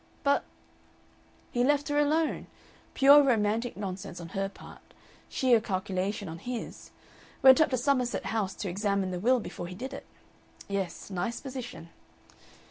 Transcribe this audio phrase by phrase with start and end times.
[0.23, 0.43] "But"
[1.51, 2.47] "He left her alone.
[2.95, 4.95] Pure romantic nonsense on her part.
[5.29, 6.89] Sheer calculation on his.
[7.43, 10.07] Went up to Somerset House to examine the will before he did it.
[10.67, 11.11] Yes.
[11.11, 11.89] Nice position."